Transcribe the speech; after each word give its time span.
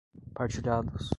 partilhados 0.33 1.09